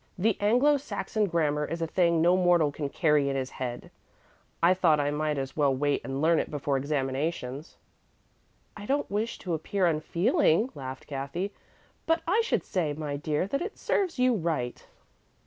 The 0.17 0.35
Anglo 0.39 0.77
Saxon 0.77 1.27
grammar 1.27 1.63
is 1.63 1.79
a 1.79 1.85
thing 1.85 2.23
no 2.23 2.35
mortal 2.35 2.71
can 2.71 2.89
carry 2.89 3.29
in 3.29 3.35
his 3.35 3.51
head, 3.51 3.83
and 3.83 3.91
I 4.63 4.73
thought 4.73 4.99
I 4.99 5.11
might 5.11 5.37
as 5.37 5.55
well 5.55 5.75
wait 5.75 6.01
and 6.03 6.23
learn 6.23 6.39
it 6.39 6.49
before 6.49 6.75
examinations." 6.75 7.77
"I 8.75 8.87
don't 8.87 9.11
wish 9.11 9.37
to 9.37 9.53
appear 9.53 9.85
unfeeling," 9.85 10.71
laughed 10.73 11.05
Cathy, 11.05 11.53
"but 12.07 12.23
I 12.27 12.41
should 12.43 12.63
say, 12.63 12.93
my 12.93 13.15
dear, 13.15 13.45
that 13.45 13.61
it 13.61 13.77
serves 13.77 14.17
you 14.17 14.33
right." 14.33 14.87